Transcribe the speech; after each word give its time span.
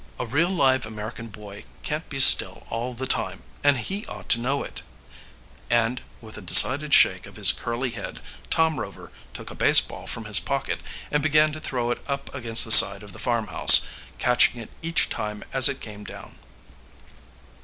A 0.19 0.25
real 0.25 0.49
live 0.49 0.83
American 0.87 1.27
boy 1.27 1.63
can't 1.83 2.09
be 2.09 2.17
still 2.19 2.65
all 2.71 2.95
the 2.95 3.05
time, 3.05 3.43
and 3.63 3.77
he 3.77 4.03
ought 4.07 4.29
to 4.29 4.39
know 4.39 4.63
it," 4.63 4.81
and, 5.69 6.01
with 6.21 6.39
a 6.39 6.41
decided 6.41 6.91
shake 6.91 7.27
of 7.27 7.35
his 7.35 7.51
curly 7.51 7.91
head, 7.91 8.19
Tom 8.49 8.79
Rover 8.79 9.11
took 9.35 9.51
a 9.51 9.55
baseball 9.55 10.07
from 10.07 10.25
his 10.25 10.39
pocket 10.39 10.81
and 11.11 11.21
began 11.21 11.51
to 11.51 11.59
throw 11.59 11.91
it 11.91 12.01
up 12.07 12.33
against 12.33 12.65
the 12.65 12.71
side 12.71 13.03
of 13.03 13.13
the 13.13 13.19
farmhouse, 13.19 13.85
catching 14.17 14.59
it 14.59 14.71
each 14.81 15.07
time 15.07 15.43
as 15.53 15.69
it 15.69 15.79
came 15.81 16.03
down. 16.03 16.39